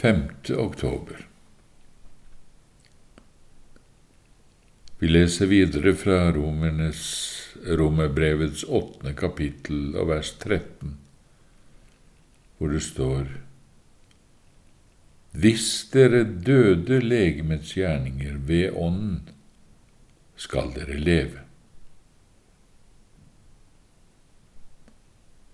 5. 0.00 0.22
oktober. 0.56 1.26
Vi 4.98 5.08
leser 5.08 5.46
videre 5.46 5.92
fra 5.94 6.32
Romernes, 6.32 7.02
Romerbrevets 7.66 8.64
åttende 8.64 9.12
kapittel 9.12 9.92
og 10.00 10.08
vers 10.08 10.32
13, 10.40 10.96
hvor 12.56 12.72
det 12.72 12.80
står 12.86 13.28
Hvis 15.36 15.68
dere 15.92 16.24
døde 16.24 17.02
legemets 17.04 17.76
gjerninger 17.76 18.40
ved 18.48 18.72
Ånden, 18.72 19.28
skal 20.36 20.72
dere 20.80 20.96
leve. 20.96 21.44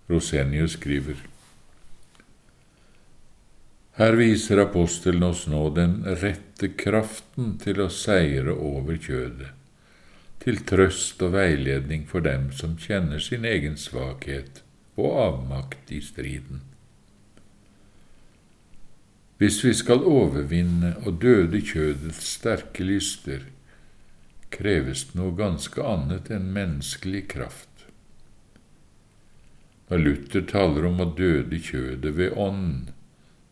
Rosenius 0.07 0.79
skriver 0.79 1.19
her 3.97 4.13
viser 4.13 4.61
apostelen 4.61 5.23
oss 5.23 5.46
nå 5.49 5.63
den 5.73 6.03
rette 6.21 6.68
kraften 6.77 7.54
til 7.63 7.81
å 7.81 7.89
seire 7.89 8.53
over 8.53 8.99
kjødet, 9.00 9.54
til 10.45 10.59
trøst 10.68 11.23
og 11.25 11.32
veiledning 11.32 12.04
for 12.11 12.25
dem 12.27 12.51
som 12.53 12.75
kjenner 12.77 13.23
sin 13.25 13.46
egen 13.49 13.79
svakhet 13.81 14.61
og 15.01 15.17
avmakt 15.23 15.93
i 15.93 16.03
striden. 16.04 16.61
Hvis 19.40 19.63
vi 19.64 19.73
skal 19.77 20.04
overvinne 20.04 20.95
og 21.04 21.17
døde 21.25 21.61
kjødets 21.65 22.21
sterke 22.37 22.85
lyster, 22.85 23.49
kreves 24.53 25.07
det 25.09 25.18
noe 25.21 25.32
ganske 25.37 25.81
annet 25.85 26.29
enn 26.32 26.53
menneskelig 26.53 27.25
kraft. 27.32 27.89
Når 29.89 30.04
Luther 30.04 30.45
taler 30.53 30.89
om 30.89 31.01
å 31.01 31.09
døde 31.17 31.61
kjødet 31.65 32.12
ved 32.17 32.37
ånd, 32.37 32.92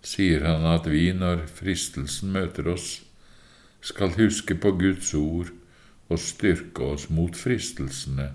sier 0.05 0.45
han 0.45 0.67
at 0.69 0.87
vi, 0.91 1.09
når 1.17 1.47
fristelsen 1.49 2.33
møter 2.35 2.69
oss, 2.75 3.03
skal 3.85 4.15
huske 4.19 4.57
på 4.57 4.74
Guds 4.80 5.13
ord 5.16 5.52
og 6.13 6.21
styrke 6.21 6.91
oss 6.95 7.09
mot 7.13 7.37
fristelsene 7.37 8.30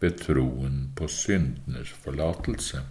ved 0.00 0.18
troen 0.20 0.90
på 0.96 1.08
syndenes 1.08 1.92
forlatelse. 2.04 2.82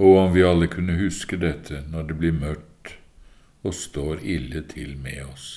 Og 0.00 0.16
om 0.16 0.34
vi 0.34 0.44
alle 0.46 0.70
kunne 0.72 0.98
huske 0.98 1.38
dette 1.38 1.84
når 1.92 2.10
det 2.10 2.18
blir 2.18 2.36
mørkt 2.36 2.94
og 3.62 3.76
står 3.76 4.22
ille 4.24 4.62
til 4.70 4.94
med 4.98 5.22
oss. 5.26 5.48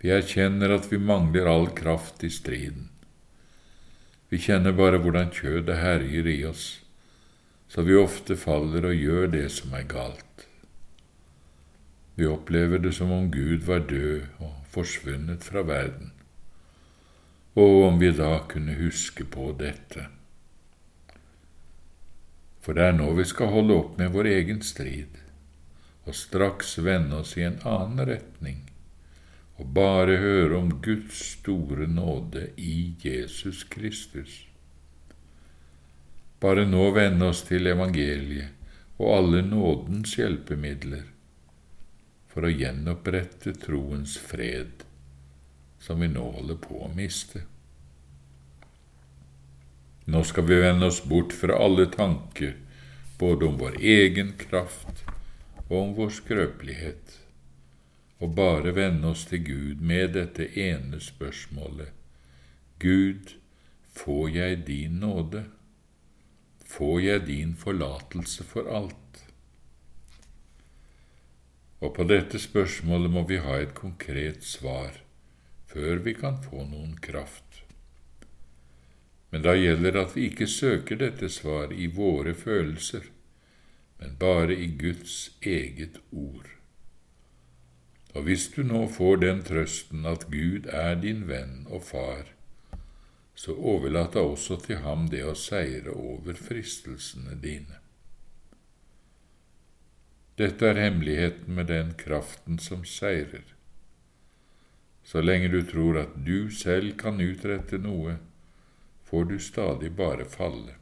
Vi 0.00 0.08
erkjenner 0.14 0.72
at 0.72 0.86
vi 0.90 0.96
mangler 0.96 1.50
all 1.50 1.68
kraft 1.76 2.24
i 2.24 2.30
striden. 2.32 2.88
Vi 4.32 4.38
kjenner 4.40 4.72
bare 4.72 5.02
hvordan 5.02 5.28
kjødet 5.34 5.76
herjer 5.82 6.30
i 6.30 6.38
oss 6.48 6.70
så 7.70 7.82
vi 7.86 7.94
ofte 7.94 8.34
faller 8.34 8.88
og 8.88 8.98
gjør 8.98 9.28
det 9.30 9.44
som 9.54 9.74
er 9.78 9.84
galt. 9.86 10.46
Vi 12.18 12.26
opplever 12.26 12.82
det 12.82 12.90
som 12.96 13.12
om 13.14 13.28
Gud 13.30 13.62
var 13.68 13.84
død 13.86 14.24
og 14.42 14.56
forsvunnet 14.72 15.46
fra 15.46 15.62
verden, 15.62 16.10
og 17.54 17.76
om 17.84 18.00
vi 18.02 18.10
da 18.10 18.40
kunne 18.50 18.74
huske 18.74 19.22
på 19.22 19.52
dette. 19.60 20.08
For 22.60 22.74
det 22.74 22.88
er 22.90 22.98
nå 22.98 23.12
vi 23.14 23.28
skal 23.30 23.54
holde 23.54 23.78
opp 23.78 23.94
med 24.02 24.18
vår 24.18 24.32
egen 24.34 24.66
strid, 24.66 25.22
og 26.10 26.18
straks 26.18 26.74
vende 26.82 27.22
oss 27.22 27.36
i 27.38 27.46
en 27.46 27.62
annen 27.62 28.02
retning, 28.10 28.64
og 29.62 29.74
bare 29.78 30.18
høre 30.18 30.58
om 30.58 30.74
Guds 30.82 31.22
store 31.36 31.86
nåde 31.86 32.48
i 32.58 32.96
Jesus 32.98 33.62
Kristus 33.62 34.49
bare 36.40 36.64
nå 36.66 36.90
vende 36.96 37.30
oss 37.30 37.42
til 37.48 37.68
evangeliet 37.68 38.56
og 39.00 39.16
alle 39.16 39.40
nådens 39.44 40.16
hjelpemidler 40.18 41.04
for 42.30 42.46
å 42.46 42.52
gjenopprette 42.52 43.54
troens 43.58 44.16
fred, 44.20 44.84
som 45.80 46.00
vi 46.00 46.08
nå 46.12 46.24
holder 46.36 46.60
på 46.62 46.82
å 46.84 46.90
miste. 46.94 47.42
Nå 50.10 50.22
skal 50.24 50.46
vi 50.48 50.60
vende 50.62 50.90
oss 50.90 51.00
bort 51.04 51.34
fra 51.36 51.58
alle 51.64 51.86
tanker, 51.90 52.54
både 53.18 53.46
om 53.46 53.58
vår 53.60 53.80
egen 53.80 54.32
kraft 54.40 55.04
og 55.68 55.74
om 55.80 55.94
vår 55.98 56.12
skrøpelighet, 56.16 57.16
og 58.20 58.34
bare 58.36 58.72
vende 58.76 59.12
oss 59.12 59.26
til 59.28 59.44
Gud 59.44 59.84
med 59.84 60.14
dette 60.16 60.48
ene 60.60 61.00
spørsmålet 61.00 61.92
Gud, 62.80 63.36
får 63.92 64.28
jeg 64.34 64.62
din 64.66 65.00
nåde? 65.04 65.44
Får 66.70 67.00
jeg 67.02 67.26
din 67.26 67.54
forlatelse 67.58 68.46
for 68.46 68.70
alt? 68.70 69.24
Og 71.80 71.94
på 71.96 72.04
dette 72.04 72.38
spørsmålet 72.38 73.10
må 73.10 73.24
vi 73.28 73.40
ha 73.40 73.56
et 73.60 73.72
konkret 73.74 74.44
svar 74.44 75.00
før 75.70 76.02
vi 76.04 76.14
kan 76.18 76.38
få 76.42 76.64
noen 76.66 76.96
kraft. 77.02 77.62
Men 79.30 79.44
da 79.46 79.54
gjelder 79.54 79.98
at 80.00 80.16
vi 80.16 80.26
ikke 80.28 80.48
søker 80.50 80.98
dette 80.98 81.30
svar 81.30 81.72
i 81.72 81.86
våre 81.94 82.34
følelser, 82.34 83.06
men 84.00 84.16
bare 84.18 84.56
i 84.56 84.66
Guds 84.80 85.30
eget 85.42 86.00
ord. 86.10 86.48
Og 88.14 88.26
hvis 88.26 88.48
du 88.56 88.64
nå 88.66 88.86
får 88.90 89.22
den 89.22 89.42
trøsten 89.46 90.06
at 90.10 90.26
Gud 90.32 90.66
er 90.66 90.96
din 90.98 91.28
venn 91.28 91.68
og 91.70 91.84
far, 91.86 92.26
så 93.40 93.54
overlat 93.56 94.12
da 94.12 94.20
også 94.20 94.58
til 94.60 94.82
ham 94.84 95.06
det 95.08 95.22
å 95.24 95.32
seire 95.32 95.94
over 95.96 96.36
fristelsene 96.36 97.38
dine. 97.40 97.78
Dette 100.36 100.68
er 100.68 100.80
hemmeligheten 100.82 101.56
med 101.56 101.70
den 101.72 101.94
kraften 102.02 102.60
som 102.60 102.84
seirer. 102.84 103.46
Så 105.08 105.24
lenge 105.24 105.48
du 105.54 105.62
tror 105.72 106.02
at 106.02 106.20
du 106.28 106.52
selv 106.52 106.98
kan 107.00 107.24
utrette 107.24 107.80
noe, 107.80 108.18
får 109.08 109.26
du 109.32 109.34
stadig 109.40 109.94
bare 109.96 110.28
falle. 110.28 110.76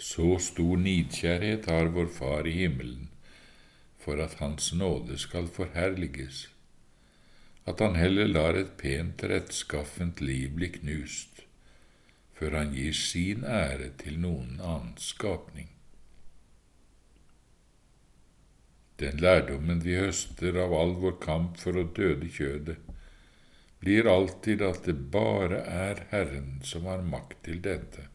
Så 0.00 0.38
stor 0.40 0.80
nidkjærhet 0.88 1.68
har 1.68 1.92
vår 1.92 2.08
Far 2.16 2.48
i 2.48 2.56
himmelen 2.62 3.10
for 4.00 4.24
at 4.24 4.40
Hans 4.40 4.72
nåde 4.72 5.20
skal 5.20 5.52
forherliges 5.52 6.46
at 7.66 7.80
han 7.80 7.96
heller 7.98 8.28
lar 8.30 8.54
et 8.54 8.76
pent, 8.78 9.22
rettskaffent 9.26 10.20
liv 10.22 10.52
bli 10.54 10.68
knust, 10.78 11.42
før 12.38 12.60
han 12.60 12.74
gir 12.76 12.94
sin 12.94 13.42
ære 13.44 13.90
til 14.02 14.20
noen 14.22 14.60
annen 14.60 14.94
skapning. 15.02 15.72
Den 19.02 19.18
lærdommen 19.20 19.82
vi 19.84 19.96
høster 19.98 20.56
av 20.62 20.72
all 20.72 20.94
vår 21.02 21.18
kamp 21.20 21.58
for 21.60 21.76
å 21.76 21.88
døde 21.96 22.30
kjødet, 22.32 22.78
blir 23.82 24.08
alltid 24.08 24.62
at 24.64 24.86
det 24.88 24.94
bare 25.12 25.58
er 25.68 26.06
Herren 26.12 26.62
som 26.64 26.86
har 26.88 27.04
makt 27.04 27.42
til 27.48 27.60
dette, 27.66 28.06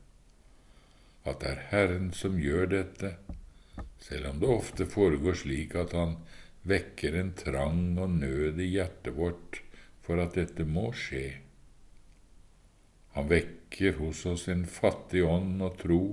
at 1.27 1.43
det 1.43 1.51
er 1.51 1.67
Herren 1.69 2.09
som 2.17 2.39
gjør 2.41 2.71
dette, 2.71 3.13
selv 4.01 4.31
om 4.31 4.39
det 4.41 4.49
ofte 4.49 4.87
foregår 4.89 5.37
slik 5.43 5.75
at 5.77 5.93
Han 5.93 6.15
vekker 6.67 7.15
en 7.19 7.31
trang 7.37 7.97
og 7.99 8.17
nød 8.21 8.59
i 8.61 8.67
hjertet 8.75 9.15
vårt 9.17 9.61
for 10.05 10.21
at 10.21 10.35
dette 10.37 10.65
må 10.67 10.91
skje. 10.97 11.25
Han 13.15 13.27
vekker 13.31 13.97
hos 13.99 14.25
oss 14.29 14.47
en 14.51 14.65
fattig 14.69 15.23
ånd 15.27 15.61
og 15.65 15.77
tro, 15.81 16.03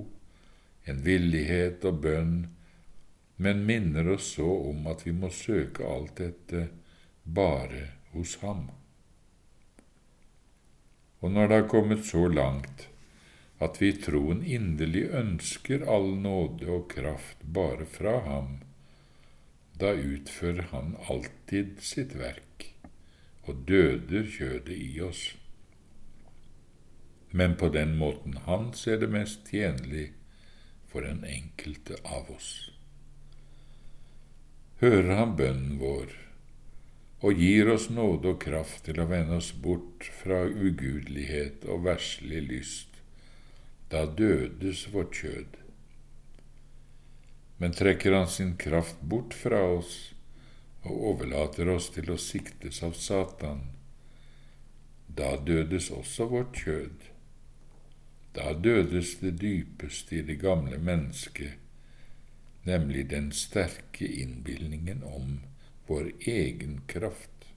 en 0.88 1.02
villighet 1.04 1.84
og 1.88 2.00
bønn, 2.04 2.36
men 3.38 3.62
minner 3.68 4.08
oss 4.16 4.32
så 4.34 4.48
om 4.70 4.88
at 4.90 5.04
vi 5.06 5.14
må 5.14 5.30
søke 5.30 5.86
alt 5.86 6.16
dette 6.18 6.66
bare 7.22 7.84
hos 8.14 8.38
ham. 8.42 8.66
Og 11.20 11.34
når 11.34 11.48
det 11.48 11.60
har 11.60 11.68
kommet 11.70 12.06
så 12.06 12.24
langt 12.30 12.88
at 13.62 13.78
vi 13.82 13.90
i 13.90 13.98
troen 13.98 14.42
inderlig 14.46 15.08
ønsker 15.18 15.84
all 15.90 16.12
nåde 16.22 16.66
og 16.70 16.90
kraft 16.92 17.42
bare 17.42 17.86
fra 17.90 18.18
ham, 18.26 18.58
da 19.78 19.92
utfører 19.94 20.70
han 20.72 20.96
alltid 21.10 21.78
sitt 21.84 22.16
verk 22.18 22.72
og 23.48 23.64
døder 23.68 24.26
kjødet 24.28 24.74
i 24.74 25.00
oss. 25.04 25.22
Men 27.30 27.54
på 27.60 27.68
den 27.72 27.94
måten 28.00 28.38
han 28.48 28.72
ser 28.74 28.98
det 29.02 29.10
mest 29.12 29.48
tjenlig 29.52 30.10
for 30.88 31.04
den 31.06 31.22
enkelte 31.28 32.00
av 32.04 32.30
oss. 32.32 32.50
Hører 34.82 35.14
han 35.20 35.36
bønnen 35.38 35.78
vår 35.82 36.16
og 37.18 37.40
gir 37.42 37.70
oss 37.72 37.88
nåde 37.90 38.34
og 38.34 38.42
kraft 38.44 38.84
til 38.86 39.00
å 39.02 39.08
vende 39.10 39.40
oss 39.40 39.50
bort 39.50 40.06
fra 40.20 40.44
ugudelighet 40.46 41.64
og 41.66 41.82
verslig 41.88 42.44
lyst, 42.46 43.00
da 43.90 44.04
dødes 44.06 44.84
vårt 44.94 45.18
kjød 45.18 45.58
men 47.58 47.72
trekker 47.72 48.12
han 48.12 48.28
sin 48.28 48.56
kraft 48.56 49.00
bort 49.00 49.34
fra 49.34 49.60
oss 49.78 50.14
og 50.86 51.04
overlater 51.12 51.68
oss 51.72 51.90
til 51.94 52.10
å 52.14 52.18
siktes 52.22 52.82
av 52.86 52.94
Satan, 52.94 53.64
da 55.08 55.34
dødes 55.42 55.90
også 55.90 56.28
vårt 56.30 56.60
kjød. 56.62 57.08
Da 58.38 58.52
dødes 58.54 59.16
det 59.22 59.34
dypeste 59.42 60.20
i 60.20 60.22
det 60.22 60.38
gamle 60.42 60.78
mennesket, 60.78 61.58
nemlig 62.68 63.08
den 63.10 63.32
sterke 63.34 64.06
innbilningen 64.06 65.02
om 65.02 65.40
vår 65.88 66.12
egen 66.20 66.82
kraft. 66.86 67.48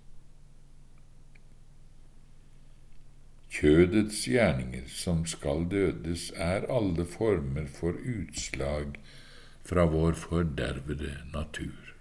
Kjødets 3.51 4.23
gjerninger 4.31 4.87
som 4.89 5.25
skal 5.27 5.67
dødes, 5.69 6.31
er 6.39 6.65
alle 6.71 7.05
former 7.05 7.67
for 7.69 7.99
utslag 7.99 8.95
fra 9.63 9.85
vår 9.85 10.13
fordervede 10.13 11.13
natur. 11.33 11.93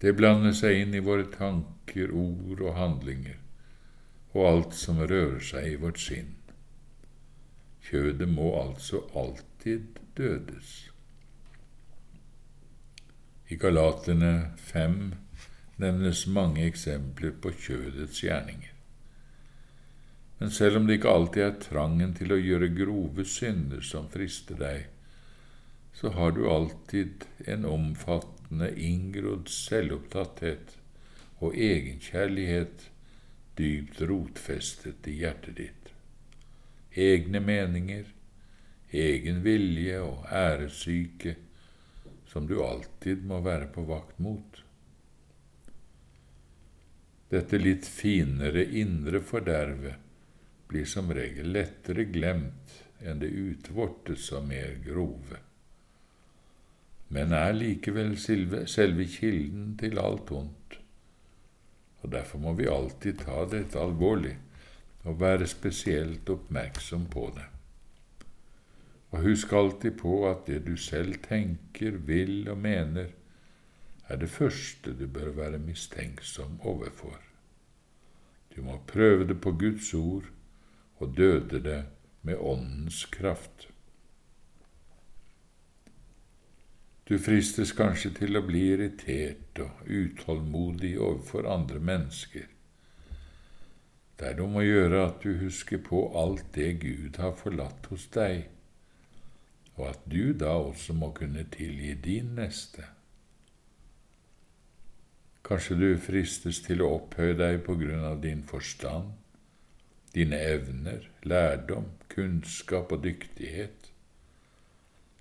Det 0.00 0.12
blander 0.12 0.52
seg 0.52 0.82
inn 0.82 0.94
i 0.94 1.04
våre 1.04 1.26
tanker, 1.32 2.12
ord 2.12 2.60
og 2.60 2.74
handlinger, 2.76 3.38
og 4.36 4.48
alt 4.50 4.74
som 4.76 5.00
rører 5.00 5.40
seg 5.40 5.70
i 5.72 5.78
vårt 5.80 6.00
sinn. 6.02 6.34
Kjødet 7.86 8.28
må 8.28 8.50
altså 8.60 9.04
alltid 9.16 10.00
dødes. 10.18 10.74
I 13.48 13.56
Galatene 13.62 14.50
5 14.58 14.98
nevnes 15.78 16.26
mange 16.26 16.64
eksempler 16.66 17.36
på 17.40 17.52
kjødets 17.54 18.24
gjerninger. 18.24 18.72
Men 20.38 20.50
selv 20.50 20.80
om 20.80 20.86
det 20.86 20.98
ikke 20.98 21.14
alltid 21.14 21.42
er 21.42 21.60
trangen 21.62 22.12
til 22.16 22.34
å 22.34 22.40
gjøre 22.40 22.72
grove 22.76 23.24
synder 23.24 23.84
som 23.86 24.10
frister 24.12 24.58
deg, 24.60 24.88
så 26.00 26.08
har 26.08 26.32
du 26.32 26.48
alltid 26.48 27.24
en 27.38 27.64
omfattende, 27.64 28.80
inngrodd 28.80 29.48
selvopptatthet 29.48 30.74
og 31.38 31.56
egenkjærlighet 31.56 32.84
dypt 33.56 34.02
rotfestet 34.10 35.08
i 35.08 35.14
hjertet 35.22 35.56
ditt. 35.56 35.88
Egne 36.92 37.40
meninger, 37.40 38.10
egen 38.92 39.40
vilje 39.46 40.02
og 40.04 40.28
æresyke 40.28 41.34
som 42.28 42.44
du 42.46 42.58
alltid 42.60 43.24
må 43.24 43.40
være 43.40 43.72
på 43.72 43.86
vakt 43.88 44.20
mot. 44.20 44.62
Dette 47.32 47.56
litt 47.56 47.88
finere 47.88 48.68
indre 48.84 49.24
fordervet 49.24 50.04
blir 50.68 50.84
som 50.84 51.08
regel 51.08 51.56
lettere 51.56 52.04
glemt 52.12 52.78
enn 53.00 53.24
det 53.24 53.32
utvortes 53.32 54.28
og 54.36 54.48
mer 54.52 54.76
grove 54.84 55.45
men 57.08 57.32
er 57.32 57.52
likevel 57.54 58.16
selve 58.18 59.06
kilden 59.10 59.76
til 59.78 59.98
alt 60.02 60.30
ondt. 60.34 60.78
Og 62.02 62.12
Derfor 62.12 62.38
må 62.38 62.54
vi 62.58 62.68
alltid 62.70 63.22
ta 63.24 63.44
dette 63.50 63.80
alvorlig 63.80 64.36
og 65.06 65.20
være 65.20 65.46
spesielt 65.46 66.28
oppmerksom 66.30 67.06
på 67.10 67.28
det. 67.34 67.46
Og 69.14 69.22
husk 69.22 69.52
alltid 69.52 69.98
på 70.00 70.16
at 70.28 70.46
det 70.46 70.64
du 70.66 70.74
selv 70.76 71.14
tenker, 71.22 71.98
vil 72.06 72.48
og 72.50 72.58
mener, 72.58 73.12
er 74.08 74.16
det 74.16 74.30
første 74.30 74.94
du 74.94 75.06
bør 75.06 75.30
være 75.34 75.58
mistenksom 75.58 76.60
overfor. 76.62 77.18
Du 78.56 78.62
må 78.62 78.80
prøve 78.86 79.26
det 79.28 79.40
på 79.40 79.52
Guds 79.52 79.94
ord 79.94 80.26
og 80.98 81.14
døde 81.16 81.62
det 81.62 81.84
med 82.22 82.36
Åndens 82.40 83.04
kraft. 83.04 83.68
Du 87.06 87.14
fristes 87.22 87.70
kanskje 87.78 88.10
til 88.16 88.34
å 88.34 88.42
bli 88.42 88.64
irritert 88.72 89.60
og 89.62 89.86
utålmodig 89.86 90.96
overfor 90.98 91.46
andre 91.46 91.78
mennesker. 91.78 92.48
Det 94.18 94.32
er 94.32 94.42
om 94.42 94.56
å 94.58 94.64
gjøre 94.64 95.04
at 95.06 95.22
du 95.22 95.36
husker 95.38 95.78
på 95.86 96.00
alt 96.18 96.48
det 96.56 96.72
Gud 96.82 97.20
har 97.22 97.36
forlatt 97.38 97.86
hos 97.92 98.08
deg, 98.16 98.48
og 99.76 99.84
at 99.92 100.02
du 100.10 100.32
da 100.34 100.56
også 100.58 100.96
må 100.98 101.12
kunne 101.14 101.46
tilgi 101.54 101.94
din 102.02 102.34
neste. 102.40 102.88
Kanskje 105.46 105.78
du 105.78 105.88
fristes 106.02 106.58
til 106.66 106.82
å 106.82 106.94
opphøye 106.96 107.36
deg 107.38 107.60
på 107.68 107.76
grunn 107.78 108.02
av 108.08 108.18
din 108.24 108.42
forstand, 108.50 109.12
dine 110.16 110.40
evner, 110.42 111.06
lærdom, 111.22 111.92
kunnskap 112.10 112.96
og 112.96 113.06
dyktighet 113.06 113.92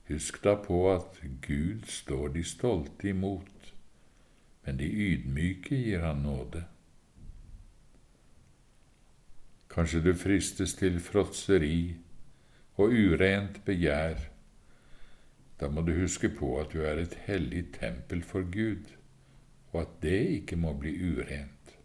Husk 0.07 0.43
da 0.43 0.55
på 0.55 0.79
at 0.93 1.21
Gud 1.41 1.87
står 1.89 2.27
de 2.35 2.43
stolte 2.43 3.09
imot, 3.09 3.73
men 4.65 4.77
de 4.77 4.85
ydmyke 4.85 5.75
gir 5.75 6.05
han 6.05 6.21
nåde. 6.25 6.65
Kanskje 9.69 10.03
du 10.05 10.13
fristes 10.13 10.75
til 10.77 10.99
fråtseri 11.03 11.95
og 12.77 12.93
urent 12.93 13.63
begjær. 13.65 14.29
Da 15.59 15.69
må 15.71 15.81
du 15.81 15.91
huske 15.97 16.29
på 16.29 16.53
at 16.61 16.71
du 16.73 16.83
er 16.85 17.01
et 17.01 17.17
hellig 17.25 17.65
tempel 17.79 18.21
for 18.23 18.45
Gud, 18.51 18.93
og 19.73 19.81
at 19.81 19.99
det 20.05 20.21
ikke 20.37 20.55
må 20.55 20.73
bli 20.77 20.93
urent. 21.01 21.75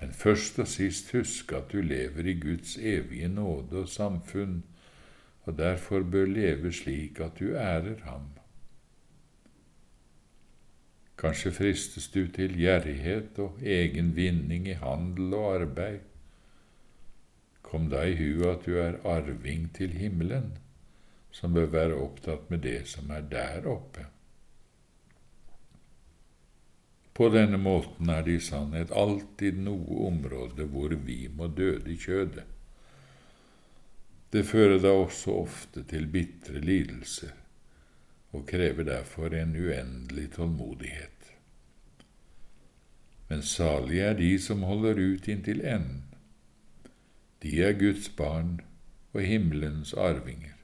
Men 0.00 0.12
først 0.14 0.58
og 0.62 0.68
sist 0.68 1.10
husk 1.12 1.52
at 1.52 1.72
du 1.72 1.80
lever 1.82 2.30
i 2.30 2.38
Guds 2.40 2.76
evige 2.76 3.28
nåde 3.28 3.82
og 3.82 3.88
samfunn, 3.88 4.62
og 5.48 5.56
derfor 5.56 6.02
bør 6.04 6.26
leve 6.28 6.72
slik 6.72 7.20
at 7.24 7.38
du 7.40 7.54
ærer 7.56 8.02
ham. 8.04 8.26
Kanskje 11.18 11.52
fristes 11.56 12.10
du 12.12 12.26
til 12.36 12.52
gjerrighet 12.60 13.38
og 13.42 13.62
egen 13.64 14.10
vinning 14.16 14.68
i 14.68 14.76
handel 14.76 15.32
og 15.34 15.54
arbeid. 15.54 16.04
Kom 17.62 17.88
da 17.90 18.04
i 18.04 18.18
hu 18.20 18.44
at 18.50 18.68
du 18.68 18.76
er 18.76 19.00
arving 19.08 19.70
til 19.74 19.96
himmelen, 19.96 20.52
som 21.32 21.56
bør 21.56 21.72
være 21.72 21.96
opptatt 21.96 22.52
med 22.52 22.62
det 22.68 22.84
som 22.92 23.10
er 23.10 23.24
der 23.32 23.66
oppe. 23.72 24.04
På 27.16 27.32
denne 27.32 27.56
måten 27.56 28.12
er 28.12 28.20
det 28.22 28.36
i 28.36 28.46
sannhet 28.50 28.92
alltid 28.92 29.56
noe 29.64 30.04
område 30.12 30.68
hvor 30.70 30.92
vi 31.08 31.24
må 31.32 31.48
døde 31.48 31.88
i 31.90 31.96
kjødet. 31.96 32.57
Det 34.32 34.44
fører 34.44 34.78
da 34.82 34.90
også 34.92 35.32
ofte 35.40 35.82
til 35.88 36.08
bitre 36.12 36.60
lidelser 36.60 37.32
og 38.36 38.44
krever 38.46 38.84
derfor 38.84 39.32
en 39.32 39.54
uendelig 39.56 40.26
tålmodighet. 40.34 41.32
Men 43.28 43.42
salige 43.42 44.02
er 44.02 44.18
de 44.18 44.34
som 44.40 44.62
holder 44.68 45.00
ut 45.00 45.28
inntil 45.28 45.64
enden. 45.64 46.04
De 47.42 47.62
er 47.62 47.72
Guds 47.72 48.08
barn 48.08 48.60
og 49.12 49.22
himmelens 49.22 49.94
arvinger. 49.94 50.56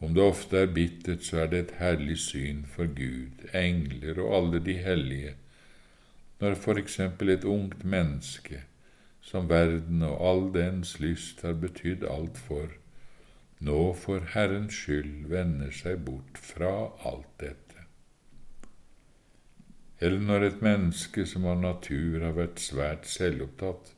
Om 0.00 0.14
det 0.14 0.22
ofte 0.22 0.58
er 0.58 0.72
bittert, 0.74 1.24
så 1.24 1.38
er 1.44 1.46
det 1.52 1.58
et 1.58 1.74
herlig 1.78 2.18
syn 2.20 2.64
for 2.68 2.88
Gud, 2.92 3.48
engler 3.56 4.20
og 4.20 4.34
alle 4.36 4.60
de 4.64 4.76
hellige, 4.76 5.34
når 6.40 6.54
for 6.54 6.76
eksempel 6.76 7.32
et 7.32 7.44
ungt 7.44 7.84
menneske 7.84 8.60
som 9.26 9.48
verden 9.50 10.04
og 10.06 10.20
all 10.28 10.44
dens 10.54 10.96
lyst 11.02 11.42
har 11.42 11.56
betydd 11.58 12.04
alt 12.06 12.38
for, 12.38 12.70
nå 13.58 13.80
for 13.98 14.22
Herrens 14.34 14.76
skyld 14.76 15.26
vender 15.32 15.72
seg 15.74 16.04
bort 16.06 16.38
fra 16.38 16.72
alt 17.08 17.32
dette. 17.42 17.86
Eller 19.98 20.20
når 20.20 20.44
et 20.46 20.62
menneske 20.62 21.24
som 21.26 21.46
av 21.48 21.58
natur 21.62 22.20
har 22.22 22.36
vært 22.36 22.60
svært 22.62 23.08
selvopptatt, 23.10 23.94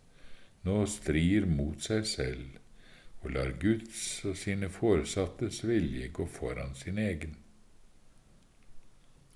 nå 0.65 0.79
strir 0.89 1.47
mot 1.51 1.83
seg 1.83 2.07
selv 2.07 3.25
og 3.25 3.33
lar 3.35 3.51
Guds 3.61 4.01
og 4.31 4.37
sine 4.39 4.71
foresattes 4.73 5.65
vilje 5.67 6.09
gå 6.15 6.25
foran 6.31 6.77
sin 6.79 7.01
egen. 7.03 7.35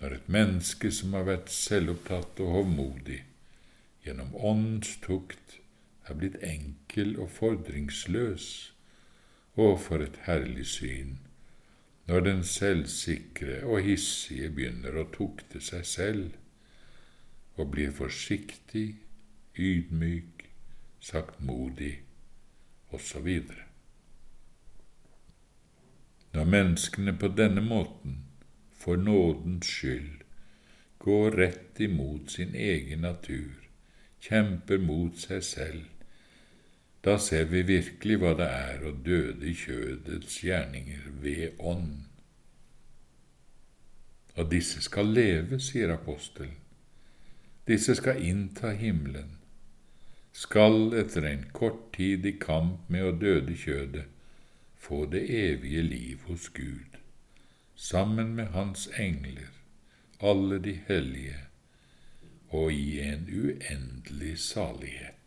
Når 0.01 0.17
et 0.17 0.31
menneske 0.35 0.91
som 0.95 1.13
har 1.19 1.27
vært 1.27 1.51
selvopptatt 1.53 2.41
og 2.43 2.55
hovmodig, 2.57 3.19
gjennom 4.07 4.33
åndens 4.39 4.97
tukt 5.03 5.59
er 6.09 6.19
blitt 6.19 6.39
enkel 6.43 7.17
og 7.21 7.31
fordringsløs. 7.31 8.49
Å, 9.57 9.75
for 9.77 10.01
et 10.01 10.17
herlig 10.27 10.67
syn 10.71 11.19
når 12.07 12.21
den 12.27 12.41
selvsikre 12.45 13.61
og 13.63 13.85
hissige 13.87 14.51
begynner 14.51 14.97
å 14.99 15.09
tukte 15.15 15.61
seg 15.63 15.85
selv 15.87 17.61
og 17.61 17.71
blir 17.75 17.93
forsiktig, 17.95 18.97
ydmyk, 19.55 20.47
saktmodig 21.05 21.93
osv. 22.97 23.29
Når 26.33 26.49
menneskene 26.57 27.15
på 27.21 27.29
denne 27.37 27.63
måten, 27.65 28.23
for 28.73 28.97
nådens 28.97 29.69
skyld, 29.69 30.25
går 30.99 31.37
rett 31.39 31.81
imot 31.81 32.33
sin 32.33 32.57
egen 32.57 33.05
natur, 33.05 33.69
kjemper 34.23 34.79
mot 34.79 35.19
seg 35.19 35.43
selv, 35.43 35.83
da 37.03 37.17
ser 37.19 37.49
vi 37.51 37.65
virkelig 37.67 38.21
hva 38.23 38.33
det 38.39 38.47
er 38.47 38.87
å 38.87 38.95
døde 38.95 39.49
i 39.51 39.55
kjødets 39.59 40.39
gjerninger 40.45 41.09
ved 41.25 41.59
ånd. 41.59 42.05
Og 44.39 44.51
disse 44.53 44.81
skal 44.85 45.11
leve, 45.13 45.59
sier 45.61 45.91
apostelen. 45.93 46.55
Disse 47.67 47.95
skal 47.99 48.23
innta 48.23 48.73
himmelen. 48.75 49.39
skal 50.33 50.95
etter 50.97 51.27
en 51.29 51.43
kort 51.53 51.93
tid 51.93 52.25
i 52.27 52.33
kamp 52.41 52.89
med 52.89 53.05
å 53.05 53.11
døde 53.13 53.53
kjødet 53.53 54.07
få 54.83 55.05
det 55.07 55.21
evige 55.29 55.83
liv 55.83 56.23
hos 56.27 56.49
Gud, 56.49 56.97
sammen 57.77 58.35
med 58.35 58.47
Hans 58.57 58.89
engler, 58.99 59.53
alle 60.21 60.59
de 60.59 60.73
hellige, 60.89 61.37
og 62.53 62.73
i 62.73 63.01
en 63.01 63.29
uendelig 63.33 64.39
salighet. 64.39 65.22